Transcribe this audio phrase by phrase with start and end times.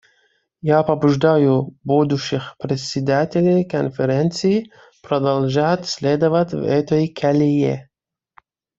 [0.63, 4.71] Я побуждаю будущих председателей Конференции
[5.03, 7.87] продолжать следовать в этой колее.